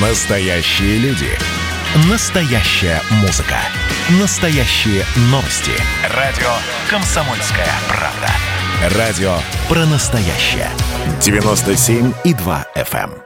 Настоящие 0.00 0.98
люди. 0.98 1.28
Настоящая 2.10 3.00
музыка. 3.22 3.58
Настоящие 4.20 5.04
новости. 5.30 5.70
Радио 6.12 6.50
«Комсомольская 6.90 7.68
правда». 7.86 8.98
Радио 8.98 9.36
про 9.68 9.86
настоящее. 9.86 10.68
97,2 11.20 12.66
FM. 12.74 13.12
эм. 13.12 13.22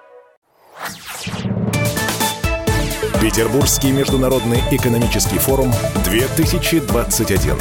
Петербургский 3.18 3.90
международный 3.90 4.62
экономический 4.70 5.38
форум 5.38 5.72
2021. 6.04 7.56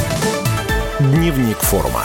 Дневник 0.99 1.59
форума. 1.59 2.03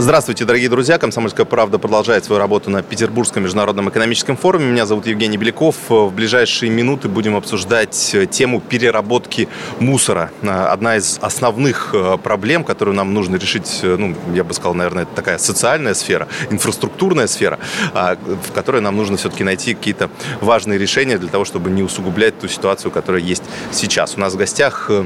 Здравствуйте, 0.00 0.46
дорогие 0.46 0.70
друзья. 0.70 0.96
Комсомольская 0.96 1.44
правда 1.44 1.78
продолжает 1.78 2.24
свою 2.24 2.40
работу 2.40 2.70
на 2.70 2.82
Петербургском 2.82 3.42
международном 3.42 3.90
экономическом 3.90 4.34
форуме. 4.34 4.64
Меня 4.64 4.86
зовут 4.86 5.06
Евгений 5.06 5.36
Беляков. 5.36 5.76
В 5.90 6.08
ближайшие 6.08 6.70
минуты 6.70 7.10
будем 7.10 7.36
обсуждать 7.36 8.16
тему 8.30 8.62
переработки 8.62 9.46
мусора. 9.78 10.30
Одна 10.40 10.96
из 10.96 11.18
основных 11.20 11.90
э, 11.92 12.16
проблем, 12.16 12.64
которую 12.64 12.94
нам 12.96 13.12
нужно 13.12 13.36
решить, 13.36 13.80
э, 13.82 13.96
ну, 13.98 14.16
я 14.32 14.42
бы 14.42 14.54
сказал, 14.54 14.72
наверное, 14.72 15.02
это 15.02 15.14
такая 15.14 15.36
социальная 15.36 15.92
сфера, 15.92 16.28
инфраструктурная 16.48 17.26
сфера, 17.26 17.58
а, 17.92 18.16
в 18.16 18.52
которой 18.52 18.80
нам 18.80 18.96
нужно 18.96 19.18
все-таки 19.18 19.44
найти 19.44 19.74
какие-то 19.74 20.08
важные 20.40 20.78
решения 20.78 21.18
для 21.18 21.28
того, 21.28 21.44
чтобы 21.44 21.68
не 21.68 21.82
усугублять 21.82 22.38
ту 22.38 22.48
ситуацию, 22.48 22.90
которая 22.90 23.20
есть 23.20 23.44
сейчас. 23.70 24.16
У 24.16 24.20
нас 24.20 24.32
в 24.32 24.38
гостях 24.38 24.86
э, 24.88 25.04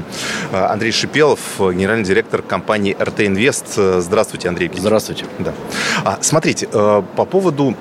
Андрей 0.53 0.93
Шипелов, 0.93 1.41
генеральный 1.59 2.05
директор 2.05 2.41
компании 2.41 2.95
РТ 2.97 3.19
Инвест. 3.19 3.75
Здравствуйте, 3.75 4.47
Андрей. 4.47 4.69
Здравствуйте. 4.85 5.25
Да. 5.39 5.51
А, 6.03 6.19
смотрите, 6.21 6.67
э, 6.71 7.01
по 7.15 7.25
поводу 7.25 7.73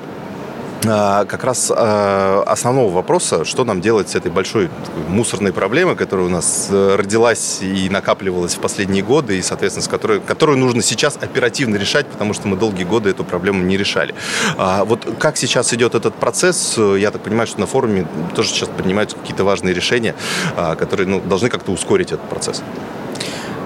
э, 0.85 0.87
как 0.87 1.45
раз 1.45 1.71
э, 1.71 2.43
основного 2.47 2.91
вопроса, 2.91 3.45
что 3.45 3.65
нам 3.65 3.83
делать 3.83 4.09
с 4.09 4.15
этой 4.15 4.31
большой 4.31 4.71
мусорной 5.09 5.53
проблемой, 5.53 5.97
которая 5.97 6.25
у 6.25 6.31
нас 6.31 6.71
родилась 6.71 7.59
и 7.61 7.91
накапливалась 7.91 8.55
в 8.55 8.61
последние 8.61 9.03
годы, 9.03 9.37
и, 9.37 9.43
соответственно, 9.43 9.85
с 9.85 9.89
которой, 9.89 10.19
которую 10.19 10.57
нужно 10.57 10.81
сейчас 10.81 11.19
оперативно 11.21 11.77
решать, 11.77 12.07
потому 12.07 12.33
что 12.33 12.49
мы 12.49 12.57
долгие 12.57 12.85
годы 12.85 13.11
эту 13.11 13.23
проблему 13.23 13.63
не 13.63 13.77
решали. 13.77 14.15
А, 14.57 14.87
вот 14.87 15.07
как 15.19 15.37
сейчас 15.37 15.75
идет 15.75 15.95
этот 15.95 16.15
процесс, 16.15 16.79
я 16.79 17.11
так 17.11 17.21
понимаю, 17.21 17.47
что 17.47 17.61
на 17.61 17.67
форуме 17.67 18.07
тоже 18.35 18.49
сейчас 18.49 18.71
принимаются 18.71 19.15
какие-то 19.19 19.45
важные 19.45 19.75
решения, 19.75 20.15
а, 20.57 20.75
которые 20.75 21.07
ну, 21.07 21.21
должны 21.21 21.51
как-то 21.51 21.71
ускорить 21.71 22.13
этот 22.13 22.27
процесс. 22.31 22.63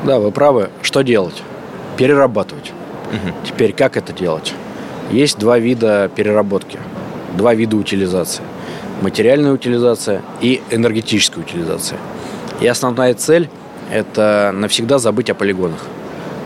Да, 0.05 0.19
вы 0.19 0.33
правы. 0.33 0.71
Что 0.83 1.03
делать? 1.03 1.41
Перерабатывать. 1.97 2.73
Теперь 3.45 3.73
как 3.73 3.97
это 3.97 4.12
делать? 4.12 4.55
Есть 5.11 5.39
два 5.39 5.59
вида 5.59 6.11
переработки, 6.14 6.78
два 7.37 7.55
вида 7.55 7.77
утилизации. 7.77 8.42
Материальная 9.00 9.53
утилизация 9.53 10.23
и 10.41 10.61
энергетическая 10.70 11.42
утилизация. 11.42 11.98
И 12.61 12.67
основная 12.67 13.15
цель– 13.15 13.48
это 13.92 14.53
навсегда 14.55 14.98
забыть 14.98 15.31
о 15.31 15.34
полигонах 15.34 15.81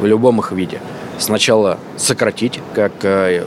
в 0.00 0.06
любом 0.06 0.40
их 0.40 0.52
виде. 0.52 0.80
Сначала 1.18 1.78
сократить, 1.96 2.60
как 2.74 2.92
э, 3.02 3.46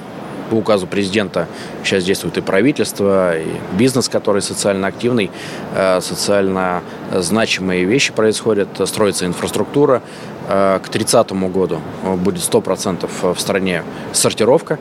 по 0.49 0.55
указу 0.55 0.87
президента 0.87 1.47
сейчас 1.83 2.03
действует 2.03 2.37
и 2.37 2.41
правительство, 2.41 3.37
и 3.37 3.47
бизнес, 3.73 4.09
который 4.09 4.41
социально 4.41 4.87
активный, 4.87 5.31
э, 5.75 5.99
социально 6.01 6.81
значимые 7.13 7.85
вещи 7.85 8.13
происходят, 8.13 8.69
строится 8.85 9.25
инфраструктура. 9.25 10.01
Э, 10.47 10.79
к 10.83 10.89
30 10.89 11.31
году 11.49 11.79
будет 12.17 12.41
100% 12.41 13.33
в 13.33 13.39
стране 13.39 13.83
сортировка. 14.13 14.77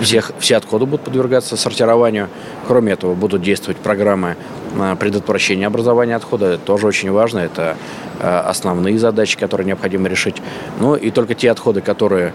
Всех, 0.00 0.32
все 0.38 0.56
отходы 0.56 0.86
будут 0.86 1.02
подвергаться 1.02 1.56
сортированию. 1.56 2.28
Кроме 2.66 2.92
этого, 2.92 3.14
будут 3.14 3.42
действовать 3.42 3.78
программы 3.78 4.36
э, 4.76 4.96
предотвращения 4.98 5.66
образования 5.66 6.16
отхода. 6.16 6.52
Это 6.52 6.58
тоже 6.58 6.86
очень 6.86 7.10
важно. 7.10 7.40
Это 7.40 7.76
основные 8.20 9.00
задачи, 9.00 9.36
которые 9.36 9.66
необходимо 9.66 10.08
решить. 10.08 10.36
Ну 10.78 10.94
и 10.94 11.10
только 11.10 11.34
те 11.34 11.50
отходы, 11.50 11.80
которые 11.80 12.32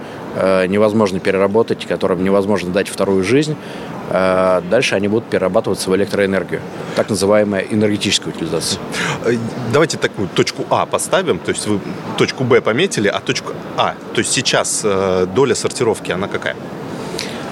невозможно 0.67 1.21
переработать, 1.21 1.85
которым 1.85 2.25
невозможно 2.25 2.71
дать 2.71 2.89
вторую 2.89 3.23
жизнь, 3.23 3.55
дальше 4.09 4.95
они 4.95 5.07
будут 5.07 5.29
перерабатываться 5.29 5.89
в 5.89 5.95
электроэнергию. 5.95 6.61
Так 6.95 7.09
называемая 7.09 7.61
энергетическая 7.61 8.33
утилизация. 8.33 8.79
Давайте 9.73 9.97
такую 9.97 10.27
точку 10.29 10.65
А 10.69 10.85
поставим. 10.85 11.39
То 11.39 11.51
есть 11.51 11.67
вы 11.67 11.79
точку 12.17 12.43
Б 12.43 12.61
пометили, 12.61 13.07
а 13.07 13.19
точку 13.19 13.53
А. 13.77 13.95
То 14.13 14.19
есть 14.19 14.31
сейчас 14.31 14.81
доля 14.81 15.55
сортировки, 15.55 16.11
она 16.11 16.27
какая? 16.27 16.55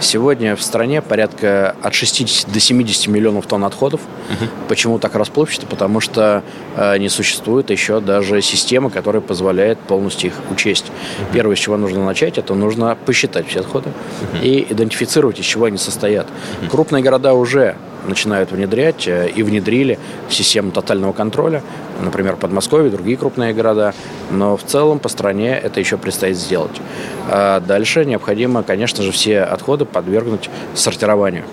Сегодня 0.01 0.55
в 0.55 0.61
стране 0.61 1.01
порядка 1.01 1.75
от 1.81 1.93
60 1.93 2.51
до 2.51 2.59
70 2.59 3.07
миллионов 3.07 3.47
тонн 3.47 3.63
отходов. 3.63 4.01
Угу. 4.29 4.49
Почему 4.67 4.99
так 4.99 5.15
расплывчато? 5.15 5.65
Потому 5.67 5.99
что 5.99 6.43
э, 6.75 6.97
не 6.97 7.09
существует 7.09 7.69
еще 7.69 8.01
даже 8.01 8.41
системы, 8.41 8.89
которая 8.89 9.21
позволяет 9.21 9.79
полностью 9.79 10.31
их 10.31 10.35
учесть. 10.51 10.85
Угу. 10.85 11.33
Первое, 11.33 11.55
с 11.55 11.59
чего 11.59 11.77
нужно 11.77 12.05
начать, 12.05 12.37
это 12.37 12.53
нужно 12.55 12.97
посчитать 13.05 13.47
все 13.47 13.61
отходы 13.61 13.89
угу. 13.89 14.43
и 14.43 14.67
идентифицировать, 14.69 15.39
из 15.39 15.45
чего 15.45 15.65
они 15.65 15.77
состоят. 15.77 16.27
Угу. 16.61 16.71
Крупные 16.71 17.03
города 17.03 17.33
уже 17.33 17.75
начинают 18.07 18.51
внедрять 18.51 19.07
э, 19.07 19.29
и 19.29 19.43
внедрили 19.43 19.99
систему 20.29 20.71
тотального 20.71 21.13
контроля, 21.13 21.61
например, 22.01 22.35
Подмосковье, 22.35 22.91
другие 22.91 23.17
крупные 23.17 23.53
города, 23.53 23.93
но 24.31 24.57
в 24.57 24.63
целом 24.63 24.99
по 24.99 25.09
стране 25.09 25.57
это 25.57 25.79
еще 25.79 25.97
предстоит 25.97 26.37
сделать. 26.37 26.81
А 27.29 27.59
дальше 27.59 28.05
необходимо, 28.05 28.63
конечно 28.63 29.03
же, 29.03 29.11
все 29.11 29.41
отходы 29.41 29.85
подвергнуть 29.85 30.49
сортированию. 30.73 31.43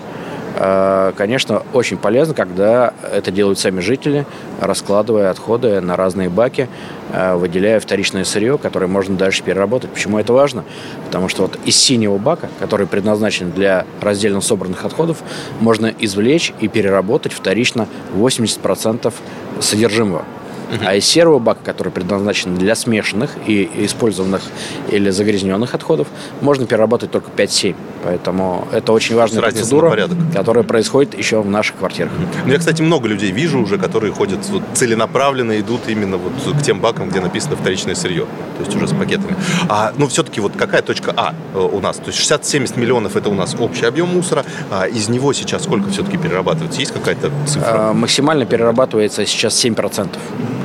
А, 0.55 1.13
конечно, 1.13 1.63
очень 1.73 1.97
полезно, 1.97 2.33
когда 2.33 2.93
это 3.11 3.31
делают 3.31 3.59
сами 3.59 3.79
жители, 3.79 4.25
раскладывая 4.59 5.29
отходы 5.29 5.81
на 5.81 5.95
разные 5.95 6.29
баки, 6.29 6.69
а, 7.11 7.35
выделяя 7.35 7.79
вторичное 7.79 8.23
сырье, 8.23 8.57
которое 8.57 8.87
можно 8.87 9.17
дальше 9.17 9.43
переработать. 9.43 9.91
Почему 9.91 10.19
это 10.19 10.33
важно? 10.33 10.63
Потому 11.05 11.27
что 11.27 11.43
вот 11.43 11.57
из 11.65 11.75
синего 11.75 12.17
бака, 12.17 12.49
который 12.59 12.85
предназначен 12.85 13.51
для 13.51 13.85
раздельно 14.01 14.41
собранных 14.41 14.85
отходов, 14.85 15.17
можно 15.59 15.91
извлечь 15.99 16.53
и 16.59 16.67
переработать 16.67 17.33
вторично 17.33 17.87
80% 18.15 19.13
содержимого. 19.59 20.25
Uh-huh. 20.73 20.85
А 20.87 20.95
из 20.95 21.05
серого 21.05 21.39
бака, 21.39 21.59
который 21.63 21.91
предназначен 21.91 22.55
для 22.55 22.75
смешанных 22.75 23.31
и 23.45 23.69
использованных 23.85 24.41
или 24.89 25.09
загрязненных 25.09 25.73
отходов, 25.75 26.07
можно 26.41 26.65
переработать 26.65 27.11
только 27.11 27.29
5-7. 27.35 27.75
Поэтому 28.03 28.67
это 28.71 28.91
очень 28.91 29.15
важная 29.15 29.41
Разница 29.41 29.69
процедура, 29.69 30.09
которая 30.33 30.63
происходит 30.63 31.17
еще 31.17 31.41
в 31.41 31.49
наших 31.49 31.77
квартирах. 31.77 32.11
Ну, 32.45 32.51
я, 32.51 32.59
кстати, 32.59 32.81
много 32.81 33.07
людей 33.07 33.31
вижу 33.31 33.59
уже, 33.61 33.77
которые 33.77 34.11
ходят 34.13 34.39
вот, 34.49 34.63
целенаправленно, 34.73 35.59
идут 35.59 35.81
именно 35.87 36.17
вот 36.17 36.33
к 36.55 36.61
тем 36.61 36.79
бакам, 36.79 37.09
где 37.09 37.21
написано 37.21 37.55
вторичное 37.55 37.95
сырье. 37.95 38.25
То 38.57 38.63
есть 38.63 38.75
уже 38.75 38.87
с 38.87 38.93
пакетами. 38.93 39.35
А, 39.69 39.93
ну, 39.97 40.07
все-таки 40.07 40.41
вот 40.41 40.53
какая 40.57 40.81
точка 40.81 41.13
А 41.15 41.33
э, 41.53 41.59
у 41.59 41.79
нас? 41.79 41.97
То 41.97 42.07
есть 42.07 42.19
60-70 42.19 42.79
миллионов 42.79 43.15
это 43.15 43.29
у 43.29 43.33
нас 43.33 43.55
общий 43.57 43.85
объем 43.85 44.09
мусора. 44.09 44.45
А 44.69 44.87
из 44.87 45.07
него 45.09 45.31
сейчас 45.33 45.63
сколько 45.63 45.89
все-таки 45.89 46.17
перерабатывается? 46.17 46.79
Есть 46.79 46.91
какая-то 46.91 47.31
цифра? 47.45 47.89
А, 47.89 47.93
максимально 47.93 48.45
перерабатывается 48.45 49.25
сейчас 49.25 49.63
7%. 49.63 50.09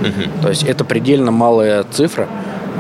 Угу. 0.01 0.43
То 0.43 0.49
есть 0.49 0.65
это 0.65 0.85
предельно 0.85 1.31
малая 1.31 1.85
цифра, 1.85 2.29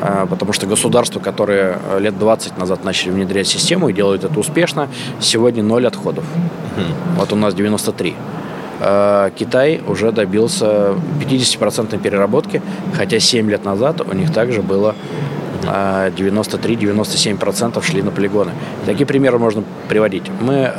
а, 0.00 0.26
потому 0.26 0.52
что 0.52 0.66
государства, 0.66 1.20
которые 1.20 1.78
лет 1.98 2.18
20 2.18 2.58
назад 2.58 2.84
начали 2.84 3.10
внедрять 3.10 3.48
систему 3.48 3.88
и 3.88 3.92
делают 3.92 4.24
это 4.24 4.38
успешно, 4.38 4.88
сегодня 5.20 5.62
ноль 5.62 5.86
отходов. 5.86 6.24
Угу. 6.24 7.20
Вот 7.20 7.32
у 7.32 7.36
нас 7.36 7.54
93. 7.54 8.14
А, 8.80 9.30
Китай 9.30 9.80
уже 9.86 10.12
добился 10.12 10.94
50% 11.20 11.98
переработки, 11.98 12.62
хотя 12.94 13.18
7 13.18 13.50
лет 13.50 13.64
назад 13.64 14.00
у 14.00 14.14
них 14.14 14.32
также 14.32 14.62
было 14.62 14.94
93-97% 15.62 17.82
шли 17.82 18.02
на 18.02 18.10
полигоны. 18.10 18.52
Такие 18.86 19.06
примеры 19.06 19.38
можно 19.38 19.64
приводить. 19.88 20.24
Мы 20.40 20.72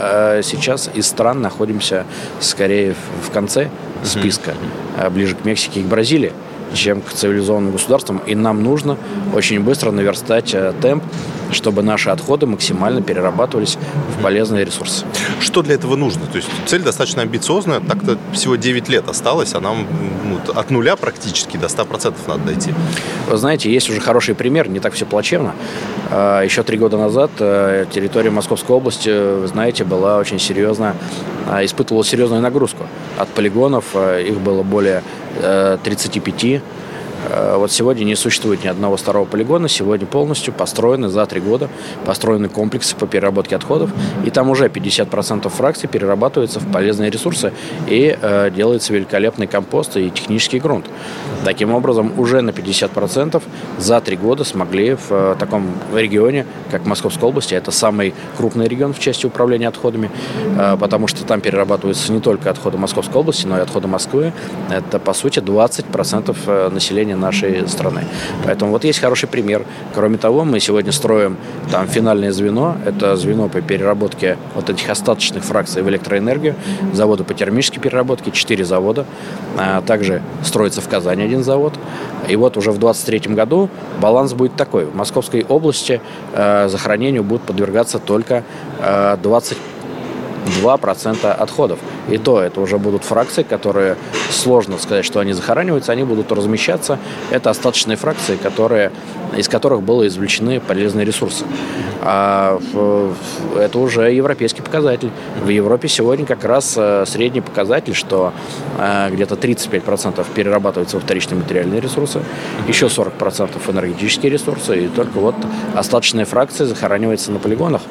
сейчас 0.44 0.90
из 0.94 1.07
стран 1.07 1.41
находимся 1.41 2.06
скорее 2.40 2.94
в 3.23 3.31
конце 3.31 3.70
списка, 4.03 4.53
ближе 5.11 5.35
к 5.35 5.46
Мексике 5.46 5.81
и 5.81 5.84
к 5.84 5.87
Бразилии 5.87 6.31
чем 6.72 7.02
к 7.02 7.11
цивилизованным 7.11 7.72
государствам. 7.72 8.22
И 8.28 8.35
нам 8.35 8.61
нужно 8.61 8.96
очень 9.34 9.59
быстро 9.59 9.90
наверстать 9.90 10.55
темп, 10.81 11.03
чтобы 11.51 11.81
наши 11.81 12.09
отходы 12.09 12.46
максимально 12.46 13.01
перерабатывались 13.01 13.78
в 14.17 14.22
полезные 14.22 14.66
ресурсы. 14.66 15.05
Что 15.40 15.61
для 15.61 15.75
этого 15.75 15.96
нужно? 15.96 16.25
То 16.28 16.37
есть 16.37 16.49
цель 16.66 16.81
достаточно 16.81 17.22
амбициозная, 17.22 17.79
так-то 17.79 18.17
всего 18.34 18.55
9 18.55 18.90
лет 18.90 19.07
осталось, 19.07 19.53
а 19.53 19.59
нам 19.59 19.85
ну, 20.23 20.40
от 20.53 20.69
нуля 20.72 20.96
практически 20.96 21.57
до 21.57 21.67
100% 21.67 22.13
надо 22.28 22.43
дойти. 22.46 22.73
Вы 23.28 23.37
знаете, 23.37 23.72
есть 23.72 23.90
уже 23.90 23.99
хороший 23.99 24.35
пример, 24.35 24.69
не 24.69 24.79
так 24.79 24.93
все 24.93 25.05
плачевно. 25.05 25.53
А, 26.11 26.41
еще 26.43 26.63
три 26.63 26.78
года 26.78 26.97
назад 26.97 27.31
э, 27.40 27.85
территория 27.91 28.29
Московской 28.29 28.75
области, 28.75 29.40
вы 29.40 29.47
знаете, 29.47 29.84
была 29.84 30.17
очень 30.17 30.40
серьезно, 30.40 30.95
а, 31.47 31.63
испытывала 31.63 32.03
серьезную 32.03 32.41
нагрузку. 32.41 32.85
От 33.17 33.29
полигонов 33.29 33.85
э, 33.93 34.23
их 34.28 34.40
было 34.40 34.63
более 34.63 35.03
35 35.40 36.43
Э, 36.43 36.59
вот 37.55 37.71
сегодня 37.71 38.03
не 38.03 38.16
существует 38.16 38.63
ни 38.63 38.67
одного 38.67 38.97
старого 38.97 39.25
полигона. 39.25 39.67
Сегодня 39.67 40.07
полностью 40.07 40.53
построены 40.53 41.09
за 41.09 41.25
три 41.25 41.41
года 41.41 41.69
построены 42.05 42.49
комплексы 42.49 42.95
по 42.95 43.07
переработке 43.07 43.55
отходов. 43.55 43.91
И 44.25 44.29
там 44.29 44.49
уже 44.49 44.67
50% 44.67 45.49
фракций 45.49 45.89
перерабатываются 45.89 46.59
в 46.59 46.71
полезные 46.71 47.09
ресурсы 47.09 47.53
и 47.87 48.17
э, 48.19 48.51
делается 48.51 48.93
великолепный 48.93 49.47
компост 49.47 49.97
и 49.97 50.09
технический 50.09 50.59
грунт. 50.59 50.85
Таким 51.45 51.73
образом, 51.73 52.19
уже 52.19 52.41
на 52.41 52.49
50% 52.49 53.41
за 53.77 54.01
три 54.01 54.17
года 54.17 54.43
смогли 54.43 54.95
в 54.95 55.11
э, 55.11 55.35
таком 55.39 55.67
регионе, 55.93 56.45
как 56.71 56.85
Московской 56.85 57.29
области, 57.29 57.53
это 57.53 57.71
самый 57.71 58.13
крупный 58.37 58.67
регион 58.67 58.93
в 58.93 58.99
части 58.99 59.25
управления 59.25 59.67
отходами, 59.67 60.11
э, 60.57 60.77
потому 60.79 61.07
что 61.07 61.23
там 61.23 61.41
перерабатываются 61.41 62.11
не 62.11 62.19
только 62.19 62.49
отходы 62.49 62.77
Московской 62.77 63.21
области, 63.21 63.47
но 63.47 63.57
и 63.57 63.61
отходы 63.61 63.87
Москвы. 63.87 64.33
Это, 64.69 64.99
по 64.99 65.13
сути, 65.13 65.39
20% 65.39 66.37
э, 66.45 66.69
населения 67.09 67.16
нашей 67.16 67.67
страны. 67.67 68.03
Поэтому 68.46 68.72
вот 68.72 68.84
есть 68.84 69.00
хороший 69.00 69.28
пример. 69.28 69.64
Кроме 69.94 70.17
того, 70.17 70.44
мы 70.44 70.59
сегодня 70.59 70.91
строим 70.91 71.38
там 71.72 71.88
финальное 71.88 72.32
звено. 72.32 72.76
Это 72.85 73.16
звено 73.16 73.50
по 73.50 73.61
переработке 73.61 74.38
вот 74.56 74.70
этих 74.70 74.90
остаточных 74.90 75.44
фракций 75.44 75.82
в 75.82 75.90
электроэнергию. 75.90 76.56
Заводы 76.94 77.23
по 77.23 77.34
термической 77.34 77.82
переработке, 77.82 78.32
4 78.32 78.66
завода. 78.66 79.06
А 79.58 79.82
также 79.82 80.22
строится 80.44 80.82
в 80.82 80.88
Казани 80.88 81.23
один 81.23 81.44
завод. 81.44 81.73
И 82.29 82.35
вот 82.35 82.58
уже 82.58 82.72
в 82.72 82.78
2023 82.78 83.35
году 83.35 83.70
баланс 84.02 84.34
будет 84.34 84.55
такой. 84.55 84.85
В 84.85 84.96
Московской 84.96 85.46
области 85.50 86.02
э, 86.34 86.67
захоронению 86.70 87.23
будут 87.23 87.41
подвергаться 87.44 88.00
только 88.00 88.44
э, 88.82 89.17
20 89.22 89.58
2% 90.63 91.29
отходов. 91.31 91.79
И 92.09 92.17
то 92.17 92.41
это 92.41 92.61
уже 92.61 92.78
будут 92.78 93.03
фракции, 93.03 93.43
которые 93.43 93.97
сложно 94.29 94.78
сказать, 94.78 95.05
что 95.05 95.19
они 95.19 95.34
захораниваются, 95.34 95.91
они 95.91 96.03
будут 96.03 96.31
размещаться. 96.31 96.99
Это 97.31 97.49
остаточные 97.49 97.97
фракции, 97.97 98.35
которые, 98.35 98.91
из 99.37 99.47
которых 99.47 99.84
были 99.84 100.07
извлечены 100.07 100.59
полезные 100.59 101.05
ресурсы. 101.05 101.46
А 102.01 102.59
это 103.57 103.79
уже 103.79 104.11
европейский 104.11 104.61
показатель. 104.61 105.11
В 105.43 105.49
Европе 105.49 105.87
сегодня 105.87 106.25
как 106.25 106.43
раз 106.46 106.75
э, 106.78 107.03
средний 107.05 107.41
показатель, 107.41 107.93
что 107.93 108.34
э, 108.78 109.09
где-то 109.11 109.35
35% 109.35 110.25
перерабатываются 110.34 110.97
во 110.97 111.02
вторичные 111.02 111.40
материальные 111.40 111.81
ресурсы, 111.81 112.22
еще 112.67 112.85
40% 112.85 113.49
энергетические 113.69 114.31
ресурсы, 114.31 114.85
и 114.85 114.87
только 114.87 115.19
вот 115.19 115.35
остаточные 115.75 116.25
фракции 116.25 116.63
захораниваются 116.66 117.31
на 117.31 117.40
полигонах. 117.40 117.81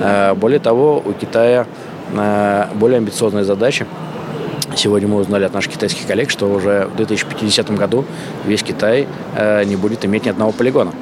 Э, 0.00 0.34
более 0.34 0.60
того, 0.60 1.02
у 1.04 1.12
Китая 1.12 1.66
более 2.12 2.98
амбициозные 2.98 3.44
задачи. 3.44 3.86
Сегодня 4.76 5.08
мы 5.08 5.16
узнали 5.16 5.44
от 5.44 5.52
наших 5.52 5.72
китайских 5.72 6.06
коллег, 6.06 6.30
что 6.30 6.46
уже 6.46 6.88
в 6.92 6.96
2050 6.96 7.70
году 7.72 8.04
весь 8.46 8.62
Китай 8.62 9.08
э, 9.36 9.64
не 9.64 9.76
будет 9.76 10.04
иметь 10.04 10.24
ни 10.26 10.28
одного 10.28 10.52
полигона. 10.52 10.92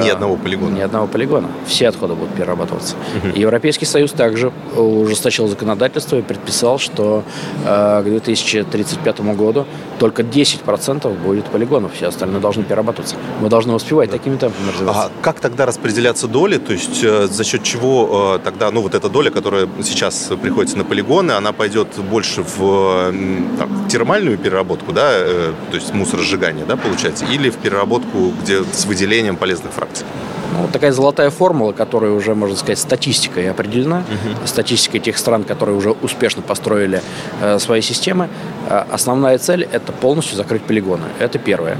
Ни 0.00 0.08
одного 0.08 0.36
полигона. 0.36 0.74
Ни 0.74 0.80
одного 0.80 1.06
полигона. 1.06 1.48
Все 1.66 1.88
отходы 1.88 2.14
будут 2.14 2.34
перерабатываться. 2.34 2.96
Угу. 3.16 3.38
Европейский 3.38 3.86
Союз 3.86 4.12
также 4.12 4.52
ужесточил 4.76 5.48
законодательство 5.48 6.16
и 6.16 6.22
предписал, 6.22 6.78
что 6.78 7.24
э, 7.64 8.02
к 8.02 8.04
2035 8.04 9.20
году 9.36 9.66
только 9.98 10.22
10% 10.22 11.18
будет 11.22 11.46
полигонов, 11.46 11.92
все 11.94 12.08
остальные 12.08 12.40
должны 12.40 12.64
перерабатываться. 12.64 13.16
Мы 13.40 13.48
должны 13.48 13.74
успевать 13.74 14.10
да. 14.10 14.18
такими 14.18 14.36
темпами 14.36 14.70
развиваться. 14.70 15.04
А 15.04 15.10
как 15.22 15.40
тогда 15.40 15.66
распределяться 15.66 16.28
доли? 16.28 16.58
То 16.58 16.72
есть 16.72 17.02
э, 17.02 17.26
за 17.26 17.44
счет 17.44 17.62
чего 17.62 18.36
э, 18.36 18.44
тогда, 18.44 18.70
ну 18.70 18.82
вот 18.82 18.94
эта 18.94 19.08
доля, 19.08 19.30
которая 19.30 19.68
сейчас 19.82 20.30
приходится 20.40 20.78
на 20.78 20.84
полигоны, 20.84 21.32
она 21.32 21.52
пойдет 21.52 21.88
больше 22.10 22.42
в 22.42 23.12
так, 23.58 23.68
термальную 23.88 24.38
переработку, 24.38 24.92
да, 24.92 25.12
то 25.12 25.74
есть 25.74 25.92
мусоросжигание, 25.94 26.64
да, 26.64 26.76
получается, 26.76 27.24
или 27.26 27.50
в 27.50 27.56
переработку, 27.56 28.32
где 28.42 28.62
с 28.64 28.84
выделением 28.86 29.36
полезных 29.36 29.72
фракций? 29.82 30.06
Ну, 30.52 30.68
такая 30.72 30.92
золотая 30.92 31.30
формула, 31.30 31.72
которая 31.72 32.12
уже, 32.12 32.34
можно 32.34 32.56
сказать, 32.56 32.78
статистикой 32.78 33.50
определена, 33.50 33.98
угу. 33.98 34.46
статистикой 34.46 35.00
тех 35.00 35.16
стран, 35.16 35.44
которые 35.44 35.76
уже 35.76 35.90
успешно 35.90 36.42
построили 36.42 37.02
э, 37.40 37.58
свои 37.58 37.80
системы. 37.80 38.28
Э, 38.68 38.84
основная 38.90 39.38
цель– 39.38 39.66
это 39.72 39.92
полностью 39.92 40.36
закрыть 40.36 40.62
полигоны. 40.62 41.04
Это 41.18 41.38
первое. 41.38 41.78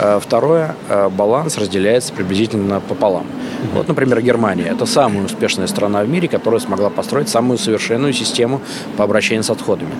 Э, 0.00 0.20
второе 0.22 0.76
э,– 0.88 1.08
баланс 1.16 1.58
разделяется 1.58 2.12
приблизительно 2.12 2.80
пополам. 2.80 3.22
Угу. 3.22 3.78
Вот, 3.78 3.88
например, 3.88 4.20
Германия– 4.22 4.68
это 4.70 4.86
самая 4.86 5.24
успешная 5.24 5.66
страна 5.66 6.02
в 6.02 6.08
мире, 6.08 6.28
которая 6.28 6.60
смогла 6.60 6.90
построить 6.90 7.28
самую 7.28 7.58
совершенную 7.58 8.12
систему 8.12 8.60
по 8.96 9.04
обращению 9.04 9.42
с 9.42 9.50
отходами. 9.50 9.92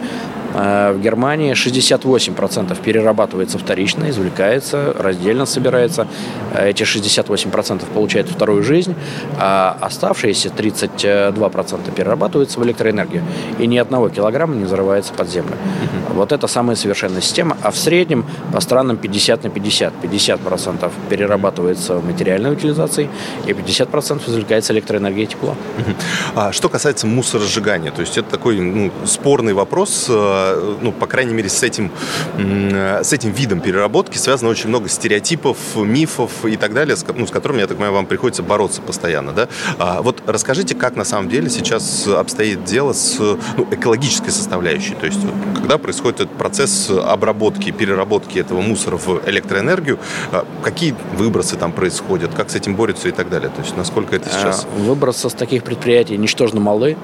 Э, 0.54 0.92
в 0.92 1.00
Германии 1.00 1.52
68% 1.52 2.76
перерабатывается 2.82 3.58
вторично, 3.58 4.10
извлекается, 4.10 4.94
раздельно 4.98 5.46
собирается. 5.46 6.06
Э, 6.54 6.70
эти 6.70 6.82
68% 6.82 7.84
получают 7.92 8.11
вторую 8.20 8.62
жизнь, 8.62 8.94
а 9.38 9.76
оставшиеся 9.80 10.48
32% 10.48 11.94
перерабатываются 11.94 12.60
в 12.60 12.64
электроэнергию. 12.64 13.22
И 13.58 13.66
ни 13.66 13.78
одного 13.78 14.08
килограмма 14.08 14.54
не 14.54 14.64
взрывается 14.64 15.12
под 15.12 15.28
землю. 15.28 15.52
Угу. 15.52 16.14
Вот 16.14 16.32
это 16.32 16.46
самая 16.46 16.76
совершенная 16.76 17.20
система. 17.20 17.56
А 17.62 17.70
в 17.70 17.76
среднем 17.76 18.24
по 18.52 18.60
странам 18.60 18.96
50 18.96 19.44
на 19.44 19.50
50. 19.50 19.92
50% 20.02 20.90
перерабатывается 21.08 21.96
в 21.96 22.04
материальной 22.04 22.52
утилизации 22.52 23.08
и 23.46 23.52
50% 23.52 24.28
извлекается 24.28 24.72
электроэнергия 24.72 25.24
и 25.24 25.26
тепло. 25.26 25.50
Угу. 25.50 25.94
А 26.36 26.52
что 26.52 26.68
касается 26.68 27.06
мусоросжигания, 27.06 27.90
то 27.90 28.00
есть 28.00 28.18
это 28.18 28.30
такой 28.30 28.60
ну, 28.60 28.90
спорный 29.06 29.52
вопрос 29.52 30.06
э, 30.08 30.72
ну, 30.80 30.92
по 30.92 31.06
крайней 31.06 31.34
мере, 31.34 31.48
с 31.48 31.62
этим, 31.62 31.90
с 32.36 33.12
этим 33.12 33.32
видом 33.32 33.60
переработки 33.60 34.16
связано 34.16 34.50
очень 34.50 34.68
много 34.68 34.88
стереотипов, 34.88 35.56
мифов 35.76 36.44
и 36.44 36.56
так 36.56 36.74
далее, 36.74 36.96
с, 36.96 37.04
ну, 37.14 37.26
с 37.26 37.30
которыми, 37.30 37.60
я 37.60 37.66
так 37.66 37.76
понимаю, 37.76 37.94
вам 37.94 38.01
приходится 38.06 38.42
бороться 38.42 38.80
постоянно, 38.82 39.32
да? 39.32 39.48
А 39.78 40.02
вот 40.02 40.22
расскажите, 40.26 40.74
как 40.74 40.96
на 40.96 41.04
самом 41.04 41.28
деле 41.28 41.48
сейчас 41.50 42.06
обстоит 42.06 42.64
дело 42.64 42.92
с 42.92 43.18
ну, 43.18 43.66
экологической 43.70 44.30
составляющей, 44.30 44.94
то 44.94 45.06
есть 45.06 45.20
когда 45.56 45.78
происходит 45.78 46.20
этот 46.20 46.36
процесс 46.36 46.90
обработки, 46.90 47.70
переработки 47.70 48.38
этого 48.38 48.60
мусора 48.60 48.96
в 48.96 49.22
электроэнергию, 49.26 49.98
а 50.32 50.44
какие 50.62 50.94
выбросы 51.16 51.56
там 51.56 51.72
происходят, 51.72 52.34
как 52.34 52.50
с 52.50 52.54
этим 52.54 52.74
борются 52.74 53.08
и 53.08 53.12
так 53.12 53.30
далее, 53.30 53.50
то 53.50 53.62
есть 53.62 53.76
насколько 53.76 54.16
это 54.16 54.28
сейчас... 54.28 54.66
А, 54.70 54.80
выбросы 54.80 55.28
с 55.28 55.34
таких 55.34 55.64
предприятий 55.64 56.16
ничтожно 56.16 56.60
малы, 56.60 56.96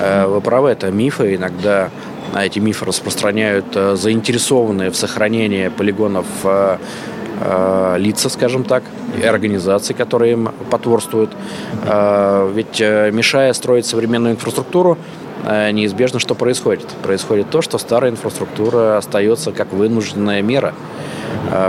э, 0.00 0.26
вы 0.26 0.40
правы, 0.40 0.70
это 0.70 0.90
мифы, 0.90 1.34
иногда 1.34 1.90
эти 2.34 2.58
мифы 2.58 2.84
распространяют 2.84 3.66
заинтересованные 3.94 4.90
в 4.90 4.96
сохранении 4.96 5.68
полигонов 5.68 6.26
лица, 7.98 8.28
скажем 8.28 8.64
так, 8.64 8.82
и 9.20 9.24
организации, 9.24 9.94
которые 9.94 10.32
им 10.32 10.50
потворствуют. 10.70 11.30
Ведь 11.82 12.80
мешая 12.80 13.52
строить 13.52 13.86
современную 13.86 14.34
инфраструктуру, 14.34 14.98
неизбежно 15.44 16.18
что 16.18 16.34
происходит? 16.34 16.86
Происходит 17.02 17.50
то, 17.50 17.62
что 17.62 17.78
старая 17.78 18.10
инфраструктура 18.10 18.96
остается 18.98 19.52
как 19.52 19.72
вынужденная 19.72 20.42
мера. 20.42 20.74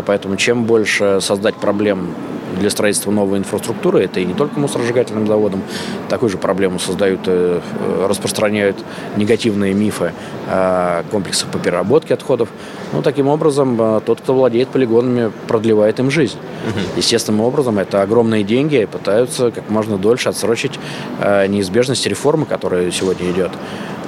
Поэтому 0.05 0.35
чем 0.37 0.65
больше 0.65 1.19
создать 1.21 1.55
проблем 1.55 2.13
для 2.57 2.69
строительства 2.69 3.11
новой 3.11 3.39
инфраструктуры. 3.39 4.03
Это 4.03 4.19
и 4.19 4.25
не 4.25 4.33
только 4.33 4.59
мусоросжигательным 4.59 5.27
заводам. 5.27 5.61
Такую 6.09 6.29
же 6.29 6.37
проблему 6.37 6.79
создают, 6.79 7.21
э, 7.25 7.59
распространяют 8.07 8.77
негативные 9.15 9.73
мифы 9.73 10.13
о 10.47 11.03
комплексах 11.11 11.49
по 11.49 11.59
переработке 11.59 12.13
отходов. 12.13 12.49
Ну, 12.93 13.01
таким 13.01 13.27
образом, 13.27 13.79
э, 13.79 14.01
тот, 14.05 14.21
кто 14.21 14.33
владеет 14.33 14.69
полигонами, 14.69 15.31
продлевает 15.47 15.99
им 15.99 16.11
жизнь. 16.11 16.37
Естественным 16.95 17.41
образом, 17.41 17.79
это 17.79 18.01
огромные 18.01 18.43
деньги, 18.43 18.81
и 18.81 18.85
пытаются 18.85 19.51
как 19.51 19.69
можно 19.69 19.97
дольше 19.97 20.29
отсрочить 20.29 20.79
э, 21.19 21.47
неизбежность 21.47 22.05
реформы, 22.07 22.45
которая 22.45 22.91
сегодня 22.91 23.31
идет. 23.31 23.51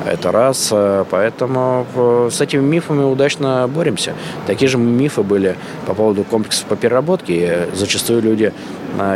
Это 0.06 0.32
раз. 0.32 0.70
Э, 0.72 1.06
поэтому 1.10 1.86
э, 1.96 2.30
с 2.32 2.42
этими 2.42 2.62
мифами 2.62 3.04
удачно 3.04 3.68
боремся. 3.68 4.14
Такие 4.48 4.70
же 4.70 4.78
мифы 4.78 5.24
были 5.24 5.56
по 5.86 5.94
поводу 5.94 6.24
комплексов 6.24 6.66
по 6.66 6.76
переработке. 6.76 7.34
И 7.34 7.76
зачастую 7.76 8.22
люди, 8.22 8.54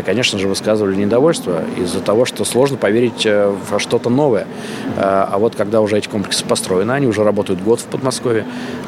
конечно 0.05 0.39
же, 0.39 0.47
высказывали 0.47 0.95
недовольство 0.95 1.63
из-за 1.77 1.99
того, 1.99 2.25
что 2.25 2.45
сложно 2.45 2.77
поверить 2.77 3.25
во 3.25 3.79
что-то 3.79 4.09
новое. 4.09 4.47
А 4.97 5.37
вот 5.37 5.55
когда 5.55 5.81
уже 5.81 5.97
эти 5.97 6.07
комплексы 6.07 6.45
построены, 6.45 6.91
они 6.91 7.07
уже 7.07 7.23
работают 7.23 7.61
год 7.61 7.79
в 7.79 7.85
Подмосковье. 7.85 8.45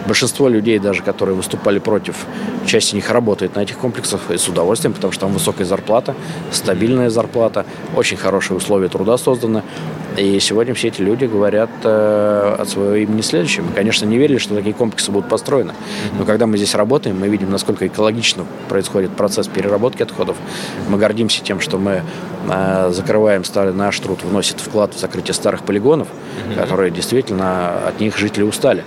Большинство 0.08 0.48
людей, 0.48 0.80
даже 0.80 1.04
которые 1.04 1.36
выступали 1.36 1.80
против, 1.80 2.16
часть 2.66 2.94
них 2.94 3.10
работает 3.10 3.56
на 3.56 3.62
этих 3.62 3.78
комплексах 3.78 4.32
и 4.32 4.38
с 4.38 4.48
удовольствием, 4.48 4.94
потому 4.94 5.12
что 5.12 5.22
там 5.22 5.34
высокая 5.34 5.66
зарплата, 5.66 6.16
стабильная 6.52 7.10
зарплата, 7.10 7.66
очень 7.96 8.18
хорошие 8.18 8.58
условия 8.58 8.90
труда 8.90 9.18
созданы. 9.18 9.64
И 10.18 10.40
сегодня 10.40 10.74
все 10.74 10.88
эти 10.88 11.02
люди 11.02 11.26
говорят 11.26 11.70
э, 11.84 12.56
от 12.58 12.70
своего 12.70 12.96
имени 12.96 13.20
следующим. 13.22 13.66
Мы, 13.66 13.74
конечно, 13.74 14.06
не 14.06 14.18
верили, 14.18 14.38
что 14.38 14.56
такие 14.56 14.74
комплексы 14.74 15.12
будут 15.12 15.30
построены. 15.30 15.74
Но 16.18 16.24
когда 16.24 16.48
мы 16.48 16.56
здесь 16.56 16.74
работаем, 16.74 17.20
мы 17.20 17.28
видим, 17.28 17.52
насколько 17.52 17.86
экологично 17.86 18.46
происходит 18.70 19.12
процесс 19.12 19.48
переработки 19.48 20.04
отходов. 20.04 20.38
Мы 20.90 20.98
гордимся 20.98 21.44
тем, 21.44 21.60
что 21.60 21.78
мы 21.78 22.04
э, 22.50 22.90
закрываем 22.92 23.44
старый 23.44 23.74
наш 23.74 24.00
труд, 24.00 24.24
вносит 24.24 24.60
вклад 24.60 24.94
в 24.94 25.00
закрытие 25.00 25.34
старых 25.34 25.64
полигонов, 25.64 26.08
которые 26.56 26.92
действительно 26.92 27.88
от 27.88 28.00
них 28.00 28.18
жители 28.18 28.44
устали. 28.44 28.84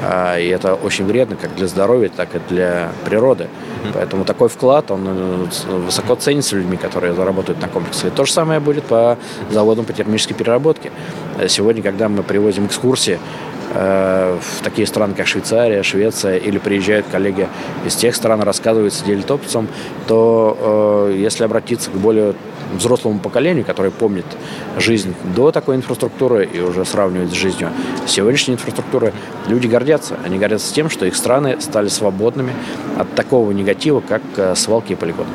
А, 0.00 0.38
и 0.38 0.46
это 0.48 0.74
очень 0.74 1.06
вредно 1.06 1.36
как 1.36 1.54
для 1.56 1.66
здоровья, 1.66 2.08
так 2.08 2.34
и 2.36 2.40
для 2.48 2.90
природы. 3.04 3.48
Поэтому 3.94 4.24
такой 4.24 4.48
вклад, 4.48 4.90
он 4.90 5.04
э, 5.06 5.46
высоко 5.68 6.14
ценится 6.14 6.56
людьми, 6.56 6.76
которые 6.76 7.14
заработают 7.14 7.60
на 7.60 7.68
комплексе. 7.68 8.08
И 8.08 8.10
то 8.10 8.24
же 8.24 8.32
самое 8.32 8.60
будет 8.60 8.84
по 8.84 9.18
заводам 9.50 9.84
по 9.84 9.92
термической 9.92 10.36
переработке. 10.36 10.92
Сегодня, 11.48 11.82
когда 11.82 12.08
мы 12.08 12.22
привозим 12.22 12.66
экскурсии 12.66 13.18
в 13.74 14.62
такие 14.62 14.86
страны, 14.86 15.14
как 15.14 15.26
Швейцария, 15.26 15.82
Швеция, 15.82 16.36
или 16.36 16.58
приезжают 16.58 17.06
коллеги 17.10 17.48
из 17.84 17.94
тех 17.96 18.14
стран, 18.16 18.40
рассказывают, 18.42 18.94
сидели 18.94 19.22
топцем, 19.22 19.68
то 20.06 21.08
э, 21.10 21.16
если 21.18 21.44
обратиться 21.44 21.90
к 21.90 21.94
более 21.94 22.34
взрослому 22.72 23.18
поколению, 23.18 23.64
которое 23.64 23.90
помнит 23.90 24.26
жизнь 24.78 25.14
до 25.34 25.50
такой 25.52 25.76
инфраструктуры 25.76 26.44
и 26.46 26.60
уже 26.60 26.84
сравнивает 26.84 27.30
с 27.30 27.34
жизнью 27.34 27.70
сегодняшней 28.06 28.54
инфраструктуры, 28.54 29.12
люди 29.46 29.66
гордятся. 29.66 30.16
Они 30.24 30.38
гордятся 30.38 30.72
тем, 30.72 30.90
что 30.90 31.06
их 31.06 31.16
страны 31.16 31.60
стали 31.60 31.88
свободными 31.88 32.52
от 32.96 33.14
такого 33.14 33.50
негатива, 33.52 34.00
как 34.00 34.22
э, 34.36 34.54
свалки 34.54 34.92
и 34.92 34.94
полигоны. 34.94 35.28